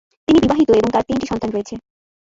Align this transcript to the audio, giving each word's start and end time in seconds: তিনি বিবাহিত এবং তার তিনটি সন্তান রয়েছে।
তিনি 0.27 0.37
বিবাহিত 0.43 0.69
এবং 0.71 0.89
তার 0.91 1.07
তিনটি 1.07 1.25
সন্তান 1.27 1.49
রয়েছে। 1.51 1.75